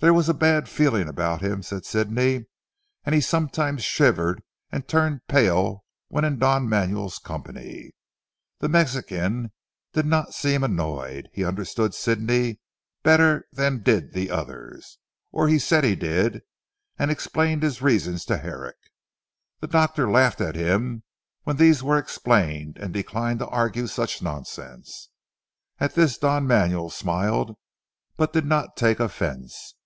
[0.00, 2.46] There was a bad feeling about him, said Sidney,
[3.04, 7.92] and he sometimes shivered and turned pale when in Don Manuel's company.
[8.58, 9.52] The Mexican
[9.92, 11.28] did not seem annoyed.
[11.32, 12.58] He understood Sidney
[13.04, 14.98] better than did the others.
[15.30, 16.42] Or he said he did
[16.98, 18.78] and explained his reasons to Herrick.
[19.60, 21.04] The doctor laughed at him
[21.44, 25.10] when these were explained and declined to argue such nonsense.
[25.78, 27.56] At this Don Manuel smiled
[28.16, 29.76] but did not take offence.